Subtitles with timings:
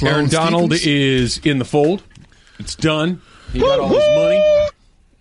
[0.00, 0.86] Sloan Aaron Donald Stephens?
[0.86, 2.02] is in the fold.
[2.58, 3.22] It's done.
[3.52, 4.68] He got all his money.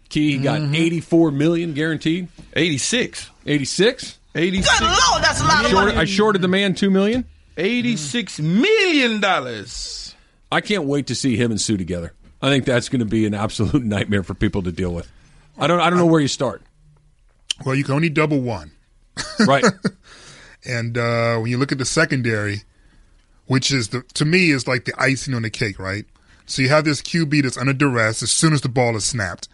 [0.09, 0.75] Key he got Mm-hmm.
[0.75, 2.27] 84 million guaranteed.
[2.53, 3.29] 86.
[3.45, 4.19] 86.
[4.35, 4.81] 86.
[4.81, 5.93] Lord, that's a lot of money.
[5.95, 7.25] I shorted the man 2 million.
[7.57, 9.19] 86 million.
[9.19, 10.15] dollars.
[10.51, 12.13] I can't wait to see him and Suh together.
[12.41, 15.11] I think that's going to be an absolute nightmare for people to deal with.
[15.57, 16.61] I don't I don't know where you start.
[17.65, 18.71] Well, you can only double one.
[19.45, 19.65] Right.
[20.65, 22.63] And uh, when you look at the secondary,
[23.49, 26.05] which is the to me is like the icing on the cake, right?
[26.45, 29.47] So you have this QB that's under duress as soon as the ball is snapped,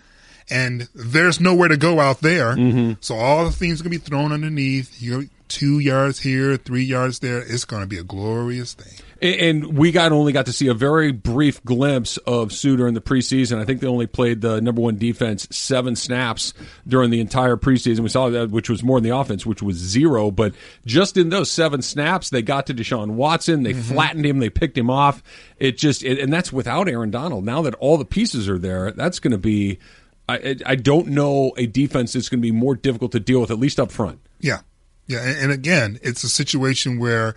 [0.49, 2.55] and there's nowhere to go out there.
[2.55, 2.93] Mm-hmm.
[2.99, 5.01] So all the things are gonna be thrown underneath.
[5.01, 7.39] You two yards here, three yards there.
[7.39, 8.93] It's gonna be a glorious thing.
[9.21, 12.93] And- And we got only got to see a very brief glimpse of Suh during
[12.93, 13.57] the preseason.
[13.59, 16.53] I think they only played the number one defense seven snaps
[16.87, 18.01] during the entire preseason.
[18.01, 20.31] We saw that, which was more than the offense, which was zero.
[20.31, 20.53] But
[20.85, 23.63] just in those seven snaps, they got to Deshaun Watson.
[23.63, 23.93] They mm-hmm.
[23.93, 24.39] flattened him.
[24.39, 25.23] They picked him off.
[25.59, 27.45] It just, it, and that's without Aaron Donald.
[27.45, 29.79] Now that all the pieces are there, that's going to be.
[30.27, 33.51] I- I don't know a defense that's going to be more difficult to deal with,
[33.51, 34.19] at least up front.
[34.41, 34.61] Yeah,
[35.07, 37.35] yeah, and, and again, it's a situation where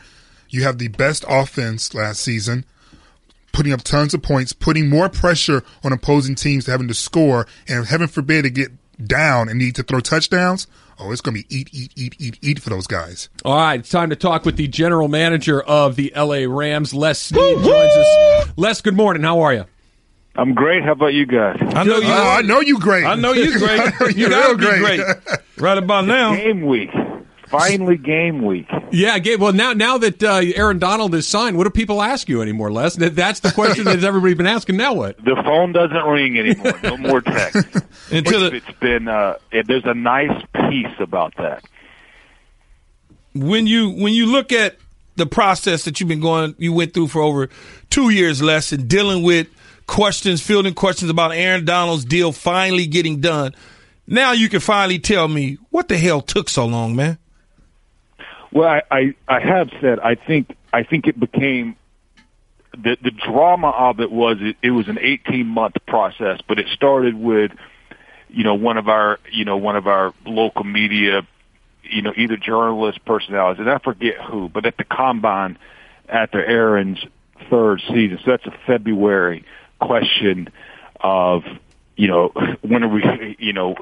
[0.49, 2.65] you have the best offense last season,
[3.53, 7.47] putting up tons of points, putting more pressure on opposing teams to having to score,
[7.69, 8.71] and heaven forbid to get
[9.07, 10.67] down and need to throw touchdowns.
[11.01, 13.29] Oh, it's going to be eat, eat, eat, eat, eat for those guys.
[13.45, 17.21] All right, it's time to talk with the general manager of the LA Rams, Les
[17.21, 18.49] Snead, joins us.
[18.57, 19.23] Les, good morning.
[19.23, 19.65] How are you?
[20.35, 20.85] I'm great.
[20.85, 21.59] How about you guys?
[21.61, 22.09] I know oh, you.
[22.09, 23.05] Oh, I know you great.
[23.05, 23.81] I know you great.
[23.81, 25.01] I know you you're gotta real be great.
[25.57, 26.35] Right about now.
[26.35, 26.91] Game week.
[27.51, 28.69] Finally, game week.
[28.91, 29.41] Yeah, Gabe.
[29.41, 32.71] Well, now now that uh, Aaron Donald is signed, what do people ask you anymore,
[32.73, 32.97] Les?
[32.97, 34.77] That's the question that everybody's been asking.
[34.77, 35.17] Now what?
[35.25, 36.79] The phone doesn't ring anymore.
[36.83, 37.57] No more text.
[38.11, 39.09] Until it's, the, it's been.
[39.09, 41.65] Uh, it, there's a nice piece about that.
[43.35, 44.77] when you when you look at
[45.17, 47.49] the process that you've been going, you went through for over
[47.91, 49.49] two years, less, and dealing with
[49.87, 53.55] questions, fielding questions about Aaron Donald's deal finally getting done.
[54.07, 57.19] Now you can finally tell me what the hell took so long, man.
[58.53, 61.77] Well, I, I, I have said I think I think it became
[62.73, 66.67] the the drama of it was it, it was an 18 month process, but it
[66.69, 67.53] started with
[68.29, 71.27] you know one of our you know one of our local media
[71.83, 75.59] you know either journalist personalities and I forget who, but at the combine
[76.09, 76.99] after Aaron's
[77.51, 79.45] third season, so that's a February
[79.81, 80.49] question
[81.01, 81.45] of
[81.97, 82.29] you know
[82.63, 83.77] when are we you know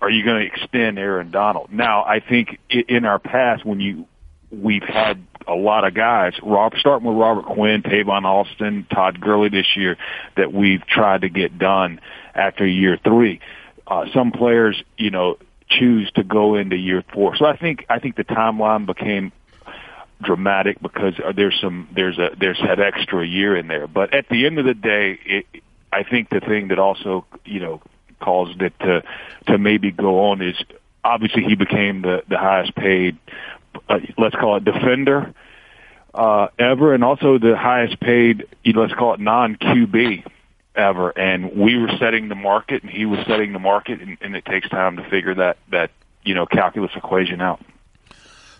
[0.00, 1.72] are you going to extend Aaron Donald?
[1.72, 4.06] Now, I think in our past when you
[4.50, 9.48] we've had a lot of guys, Rob, starting with Robert Quinn, Tavon Austin, Todd Gurley
[9.48, 9.96] this year,
[10.36, 12.00] that we've tried to get done
[12.34, 13.40] after year three.
[13.86, 17.36] Uh, some players, you know, choose to go into year four.
[17.36, 19.32] So I think I think the timeline became
[20.22, 23.86] dramatic because uh, there's some there's a there's that extra year in there.
[23.86, 25.46] But at the end of the day, it,
[25.92, 27.82] I think the thing that also you know
[28.28, 29.02] caused it to
[29.46, 30.56] to maybe go on is
[31.02, 33.16] obviously he became the the highest paid
[33.88, 35.34] uh, let's call it defender
[36.14, 40.24] uh, ever, and also the highest paid let's call it non QB
[40.74, 41.10] ever.
[41.10, 44.44] And we were setting the market, and he was setting the market, and, and it
[44.44, 45.90] takes time to figure that that
[46.24, 47.60] you know calculus equation out.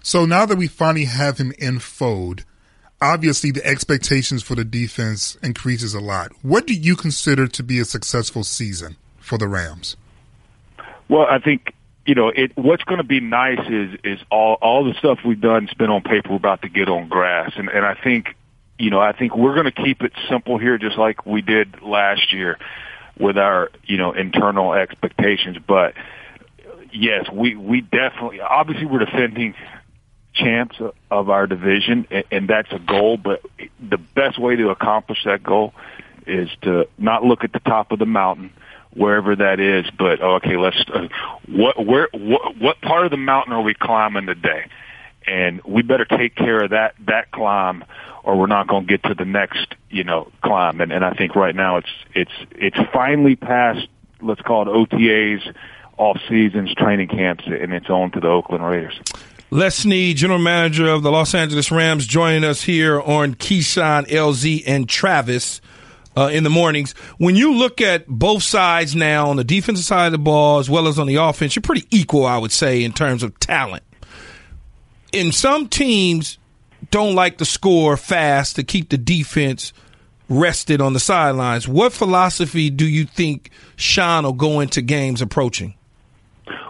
[0.02, 2.44] So now that we finally have him in fold,
[3.00, 6.32] obviously the expectations for the defense increases a lot.
[6.42, 8.96] What do you consider to be a successful season
[9.28, 9.96] for the Rams?
[11.08, 11.74] Well, I think
[12.06, 12.56] you know it.
[12.56, 15.90] What's going to be nice is is all all the stuff we've done, has been
[15.90, 16.30] on paper.
[16.30, 18.34] We're about to get on grass, and and I think
[18.78, 21.82] you know I think we're going to keep it simple here, just like we did
[21.82, 22.58] last year
[23.18, 25.58] with our you know internal expectations.
[25.66, 25.94] But
[26.92, 29.54] yes, we we definitely obviously we're defending
[30.34, 30.76] champs
[31.10, 33.16] of our division, and, and that's a goal.
[33.16, 33.42] But
[33.80, 35.74] the best way to accomplish that goal
[36.26, 38.52] is to not look at the top of the mountain,
[38.98, 39.86] wherever that is.
[39.96, 41.08] But oh, okay, let's uh,
[41.48, 44.68] what where what, what part of the mountain are we climbing today?
[45.26, 47.84] And we better take care of that that climb,
[48.24, 50.80] or we're not going to get to the next you know climb.
[50.80, 53.86] And, and I think right now it's it's it's finally past.
[54.20, 55.54] Let's call it OTAs,
[55.96, 59.00] off seasons, training camps, and it's on to the Oakland Raiders.
[59.50, 64.64] Les Snead, general manager of the Los Angeles Rams, joining us here on Keyshawn, LZ,
[64.66, 65.62] and Travis
[66.18, 66.92] uh, in the mornings.
[67.18, 70.68] When you look at both sides now, on the defensive side of the ball as
[70.68, 73.84] well as on the offense, you're pretty equal, I would say, in terms of talent.
[75.12, 76.38] And some teams
[76.90, 79.72] don't like to score fast to keep the defense
[80.28, 81.68] rested on the sidelines.
[81.68, 85.74] What philosophy do you think Sean will go into games approaching?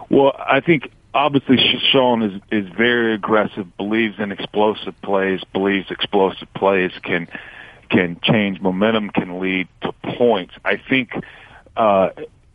[0.09, 1.57] Well, I think obviously
[1.91, 7.27] Sean is is very aggressive, believes in explosive plays, believes explosive plays can
[7.89, 10.53] can change momentum, can lead to points.
[10.63, 11.11] I think
[11.75, 12.09] uh,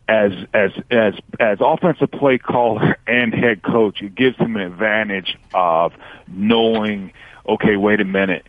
[0.07, 5.37] as as as as offensive play caller and head coach, it gives him an advantage
[5.53, 5.93] of
[6.27, 7.13] knowing.
[7.47, 8.45] Okay, wait a minute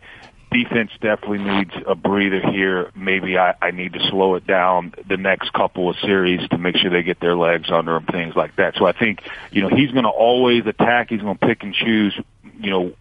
[0.51, 2.91] defense definitely needs a breather here.
[2.95, 6.77] Maybe I, I need to slow it down the next couple of series to make
[6.77, 8.75] sure they get their legs under them, things like that.
[8.75, 11.09] So I think, you know, he's going to always attack.
[11.09, 12.17] He's going to pick and choose,
[12.59, 12.93] you know,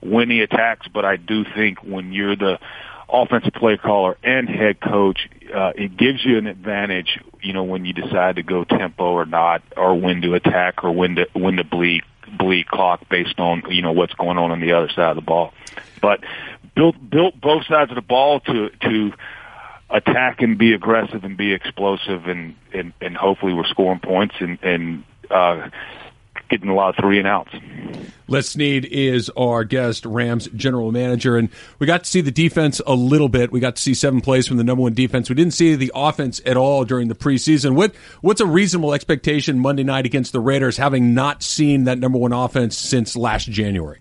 [0.00, 0.86] when he attacks.
[0.88, 2.58] But I do think when you're the
[3.12, 7.84] offensive play caller and head coach, uh, it gives you an advantage, you know, when
[7.84, 11.56] you decide to go tempo or not, or when to attack or when to, when
[11.56, 12.02] to bleed,
[12.38, 15.22] bleed clock based on, you know, what's going on on the other side of the
[15.22, 15.52] ball.
[16.00, 16.20] But
[16.74, 19.12] built built both sides of the ball to to
[19.90, 24.58] attack and be aggressive and be explosive and and, and hopefully we're scoring points and
[24.62, 25.68] and uh,
[26.52, 27.50] getting a lot of three and outs.
[28.28, 32.80] Les Snead is our guest, Rams general manager, and we got to see the defense
[32.86, 33.50] a little bit.
[33.50, 35.30] We got to see seven plays from the number one defense.
[35.30, 37.74] We didn't see the offense at all during the preseason.
[37.74, 42.18] What what's a reasonable expectation Monday night against the Raiders, having not seen that number
[42.18, 44.00] one offense since last January?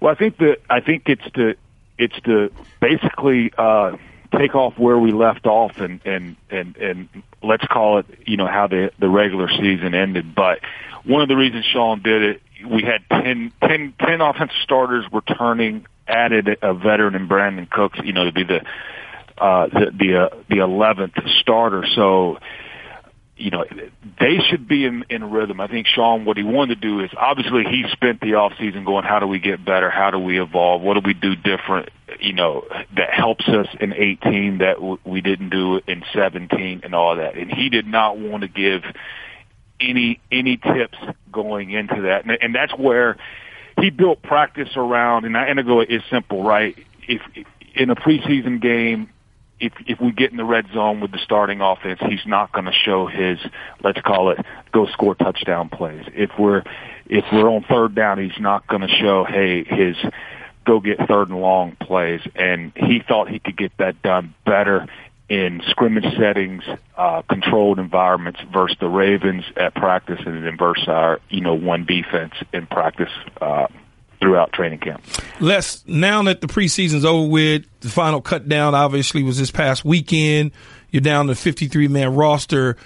[0.00, 1.56] Well, I think that I think it's to
[1.98, 3.96] it's to basically uh,
[4.36, 7.08] take off where we left off and and and and
[7.42, 10.34] let's call it you know how the the regular season ended.
[10.34, 10.60] But
[11.04, 15.86] one of the reasons Sean did it, we had 10, 10, 10 offensive starters returning,
[16.06, 18.62] added a veteran in Brandin Cooks, you know, to be the
[19.38, 21.86] uh, the the uh, the eleventh starter.
[21.94, 22.38] So
[23.38, 23.64] you know,
[24.18, 25.60] they should be in, in rhythm.
[25.60, 28.84] I think Sean, what he wanted to do is obviously he spent the off season
[28.84, 29.90] going, how do we get better?
[29.90, 30.82] How do we evolve?
[30.82, 31.90] What do we do different?
[32.20, 32.64] You know,
[32.96, 37.36] that helps us in 18 that w- we didn't do in 17 and all that.
[37.36, 38.82] And he did not want to give
[39.80, 40.98] any, any tips
[41.32, 42.24] going into that.
[42.24, 43.16] And, and that's where
[43.80, 46.76] he built practice around, and I, and it's simple, right?
[47.06, 47.22] If
[47.74, 49.10] in a preseason game,
[49.60, 52.66] if if we get in the red zone with the starting offense, he's not going
[52.66, 53.38] to show his
[53.82, 54.38] let's call it
[54.72, 56.04] go score touchdown plays.
[56.14, 56.62] If we're
[57.06, 59.96] if we're on third down, he's not going to show hey his
[60.68, 62.20] go get third and long plays.
[62.36, 64.86] And he thought he could get that done better
[65.28, 66.62] in scrimmage settings,
[66.96, 71.84] uh, controlled environments versus the Ravens at practice and then versus our you know one
[71.84, 73.12] defense in practice.
[73.40, 73.66] Uh,
[74.20, 75.00] throughout training camp.
[75.38, 79.84] Les, now that the preseason's over with, the final cut down obviously was this past
[79.84, 80.50] weekend.
[80.90, 82.76] You're down to 53 man roster.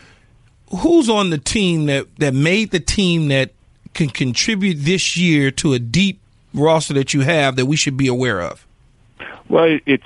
[0.81, 3.53] Who's on the team that, that made the team that
[3.95, 6.22] can contribute this year to a deep
[6.55, 8.67] roster that you have that we should be aware of?
[9.49, 10.05] Well, it's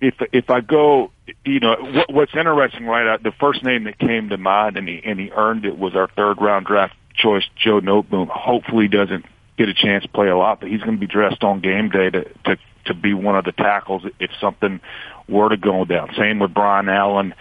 [0.00, 1.10] if if I go,
[1.44, 3.14] you know, what, what's interesting, right?
[3.14, 5.94] Uh, the first name that came to mind, and he and he earned it, was
[5.94, 8.28] our third round draft choice, Joe Noteboom.
[8.28, 9.24] Hopefully, doesn't
[9.56, 11.88] get a chance to play a lot, but he's going to be dressed on game
[11.88, 12.56] day to to
[12.86, 14.80] to be one of the tackles if something
[15.28, 16.12] were to go down.
[16.18, 17.34] Same with Brian Allen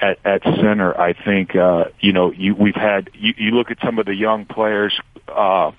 [0.00, 0.98] at at center.
[1.00, 4.14] I think uh, you know you we've had you, you look at some of the
[4.14, 4.98] young players.
[5.28, 5.72] Uh,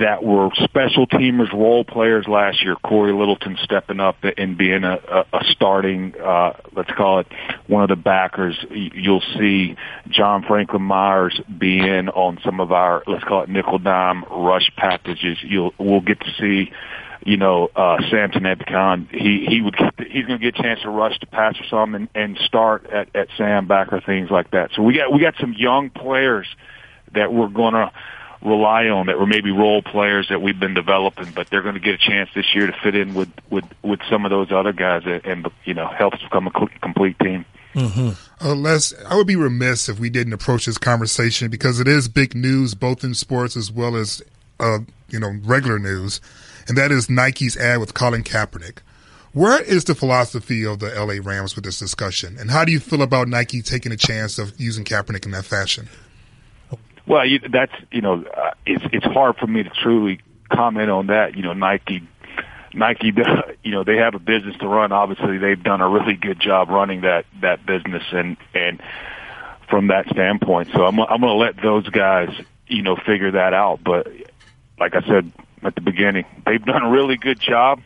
[0.00, 2.76] that were special teamers, role players last year.
[2.76, 7.26] Cory Littleton stepping up and being a, a, a starting, uh, let's call it
[7.66, 8.56] one of the backers.
[8.70, 9.76] You'll see
[10.08, 15.38] John Franklin Myers being on some of our, let's call it nickel dime rush packages.
[15.42, 16.72] You'll, we'll get to see
[17.22, 19.76] you know, uh, Samson Ebukam, he, he would,
[20.08, 22.86] he's going to get a chance to rush to pass or some and, and start
[22.86, 24.70] at, at Sam backer, things like that.
[24.74, 26.46] So we got, we got some young players
[27.12, 27.92] that we're going to,
[28.42, 31.80] rely on that were maybe role players that we've been developing, but they're going to
[31.80, 34.72] get a chance this year to fit in with with with some of those other
[34.72, 37.44] guys and, and you know help us become a complete team.
[37.74, 38.44] Mm-hmm.
[38.44, 42.08] Uh, Les, I would be remiss if we didn't approach this conversation because it is
[42.08, 44.22] big news both in sports as well as
[44.58, 46.20] uh, you know regular news,
[46.66, 48.78] and that is Nike's ad with Colin Kaepernick.
[49.32, 52.80] Where is the philosophy of the LA Rams with this discussion, and how do you
[52.80, 55.88] feel about Nike taking a chance of using Kaepernick in that fashion?
[57.06, 61.08] Well, you, that's you know, uh, it's it's hard for me to truly comment on
[61.08, 61.36] that.
[61.36, 62.06] You know, Nike,
[62.74, 63.12] Nike,
[63.64, 64.92] you know, they have a business to run.
[64.92, 68.82] Obviously, they've done a really good job running that that business, and and
[69.68, 72.30] from that standpoint, so I'm I'm going to let those guys,
[72.66, 73.80] you know, figure that out.
[73.84, 74.08] But
[74.78, 75.30] like I said
[75.62, 77.80] at the beginning, they've done a really good job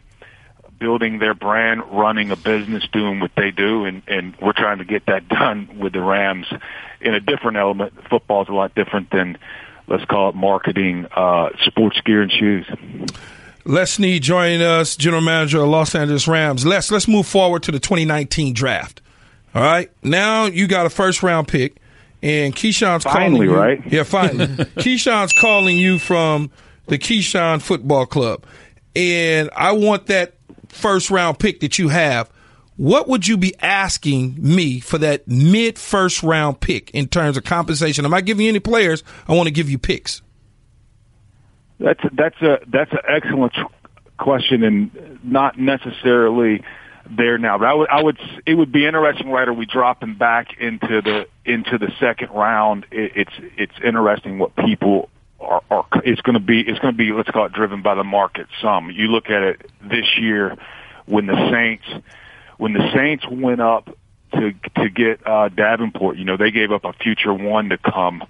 [0.79, 4.85] building their brand, running a business, doing what they do, and and we're trying to
[4.85, 6.47] get that done with the Rams
[7.01, 7.95] in a different element.
[8.09, 9.39] Football is a lot different than
[9.87, 12.67] let's call it marketing, uh, sports gear and shoes.
[13.67, 16.67] Les Snead joining us, general manager of Los Angeles Rams.
[16.67, 19.01] Les, let's move forward to the 2019 draft.
[19.55, 21.77] All right, now you got a first round pick,
[22.23, 23.57] and Keyshawn's finally, calling you.
[23.57, 23.93] right?
[23.93, 24.47] Yeah, finally.
[24.77, 26.51] Keyshawn's calling you from
[26.89, 28.45] the Keyshawn Football Club,
[28.97, 30.34] and I want that
[30.75, 32.31] first round pick that you have,
[32.77, 37.45] what would you be asking me for that mid first round pick in terms of
[37.45, 38.05] compensation?
[38.05, 39.05] Am I giving you any players?
[39.29, 40.23] I want to give you picks.
[41.79, 43.55] That's that's a that's an excellent
[44.19, 46.63] question, and not necessarily
[47.11, 47.59] there now.
[47.59, 49.47] But I would I would it would be interesting, right?
[49.47, 52.87] Are we dropping back into the into the second round?
[52.91, 55.11] It, it's it's interesting what people
[55.45, 55.63] are.
[55.71, 58.05] are it's going to be it's going to be let's call it driven by the
[58.05, 58.47] market.
[58.61, 60.57] Some you look at it this year
[61.07, 62.05] when the Saints
[62.59, 63.89] when the Saints went up
[64.33, 66.17] to to get uh, Davenport.
[66.17, 68.25] You know they gave up a future one to come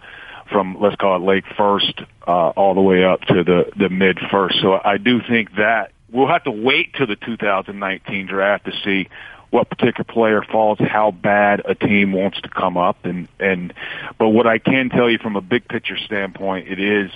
[0.51, 4.19] from let's call it late first uh, all the way up to the the mid
[4.31, 4.61] first.
[4.61, 9.09] So I do think that we'll have to wait till the 2019 draft to see
[9.55, 13.73] what particular player falls, how bad a team wants to come up, and and
[14.19, 17.13] but what I can tell you from a big picture standpoint, it is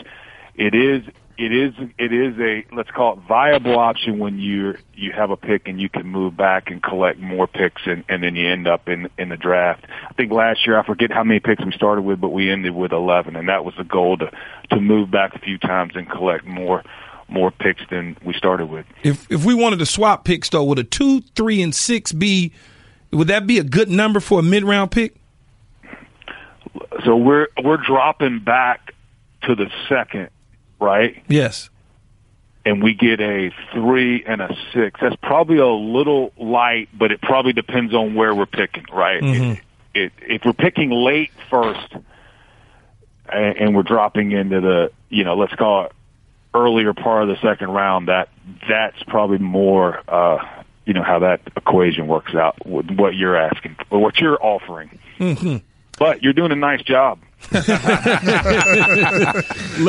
[0.55, 1.03] it is
[1.37, 5.37] it is it is a let's call it viable option when you you have a
[5.37, 8.69] pick and you can move back and collect more picks and, and then you end
[8.69, 9.85] up in in the draft.
[10.09, 12.73] I think last year I forget how many picks we started with, but we ended
[12.73, 14.31] with eleven, and that was the goal to
[14.71, 16.85] to move back a few times and collect more
[17.29, 18.87] more picks than we started with.
[19.03, 22.53] If if we wanted to swap picks though, would a two, three, and six be
[23.13, 25.17] would that be a good number for a mid round pick?
[27.05, 28.95] So we're we're dropping back
[29.43, 30.31] to the second
[30.79, 31.23] right?
[31.29, 31.71] Yes.
[32.65, 35.01] And we get a three and a six.
[35.01, 39.23] That's probably a little light, but it probably depends on where we're picking, right?
[39.23, 39.53] Mm-hmm.
[39.53, 39.61] It,
[39.95, 41.95] it, if we're picking late first,
[43.31, 45.93] and, and we're dropping into the, you know, let's call it
[46.55, 48.29] earlier part of the second round, that
[48.69, 50.39] that's probably more, uh,
[50.85, 54.99] you know, how that equation works out with what you're asking or what you're offering.
[55.19, 55.57] Mm-hmm.
[55.99, 57.19] But you're doing a nice job.
[57.53, 57.67] Les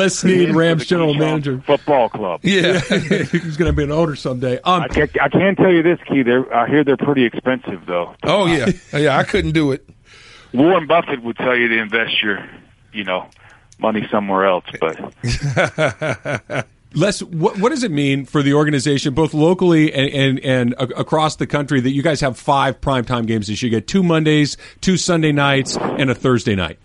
[0.08, 2.40] Snead, Rams general manager, football club.
[2.42, 4.60] Yeah, he's going to be an owner someday.
[4.60, 5.98] Um, I, can, I can tell you this.
[6.08, 8.14] They're, I hear they're pretty expensive, though.
[8.22, 9.18] Oh yeah, yeah.
[9.18, 9.88] I couldn't do it.
[10.52, 12.48] Warren Buffett would tell you to invest your,
[12.92, 13.28] you know,
[13.80, 14.98] money somewhere else, but.
[16.94, 21.36] Les, what, what does it mean for the organization, both locally and, and, and across
[21.36, 23.70] the country, that you guys have five primetime games this year?
[23.70, 26.78] You get two Mondays, two Sunday nights, and a Thursday night.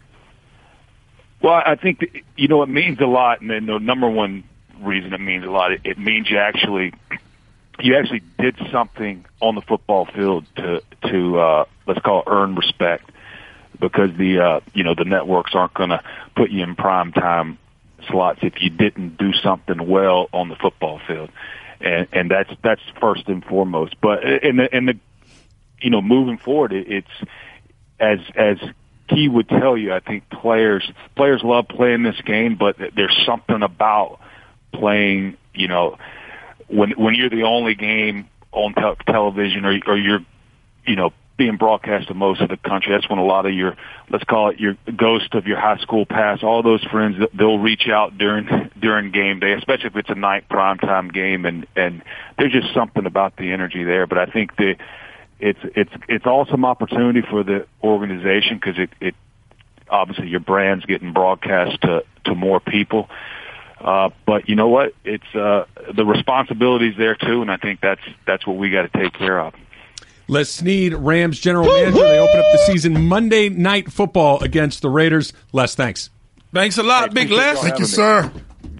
[1.41, 4.43] Well, I think that, you know it means a lot, and the number one
[4.79, 6.93] reason it means a lot, it, it means you actually
[7.79, 12.55] you actually did something on the football field to to uh, let's call it earn
[12.55, 13.11] respect,
[13.79, 16.03] because the uh, you know the networks aren't going to
[16.36, 17.58] put you in prime time
[18.10, 21.29] slots if you didn't do something well on the football field,
[21.82, 23.96] and and that's that's first and foremost.
[24.01, 24.98] But and the in the
[25.82, 27.29] you know moving forward, it, it's
[28.00, 28.58] as as
[29.08, 33.62] Key would tell you, I think players players love playing this game, but there's something
[33.62, 34.20] about
[34.74, 35.38] playing.
[35.53, 35.98] You know,
[36.67, 40.22] when when you're the only game on te- television, or, or you're,
[40.88, 42.93] you know, being broadcast to most of the country.
[42.93, 43.75] That's when a lot of your,
[44.09, 47.87] let's call it your ghost of your high school past, all those friends, they'll reach
[47.87, 52.01] out during during game day, especially if it's a night primetime game, and and
[52.37, 54.07] there's just something about the energy there.
[54.07, 54.75] But I think the
[55.39, 59.15] it's it's it's awesome opportunity for the organization because it it
[59.89, 63.09] obviously your brand's getting broadcast to to more people.
[63.79, 64.93] Uh, but you know what?
[65.03, 68.99] It's uh, the responsibilities there too, and I think that's that's what we got to
[68.99, 69.53] take care of.
[70.27, 72.00] Les Snead, Rams general manager.
[72.00, 75.34] They open up the season Monday night football against the Raiders.
[75.53, 76.10] Les, thanks.
[76.53, 77.62] Thanks a lot, hey, Big Les.
[77.62, 78.32] Thank you, sir.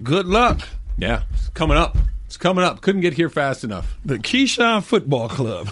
[0.02, 0.60] Good luck.
[0.98, 1.96] Yeah, it's coming up.
[2.26, 2.80] It's coming up.
[2.80, 3.96] Couldn't get here fast enough.
[4.04, 5.70] The Keyshawn Football Club.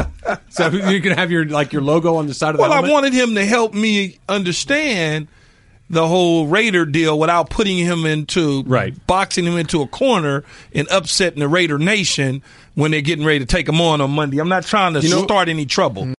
[0.50, 2.90] so you can have your like your logo on the side of the well, helmet?
[2.90, 5.28] I wanted him to help me understand
[5.94, 8.94] the whole Raider deal without putting him into right.
[9.06, 12.42] boxing him into a corner and upsetting the Raider Nation
[12.74, 14.38] when they're getting ready to take him on on Monday.
[14.38, 16.04] I'm not trying to You know- start any trouble.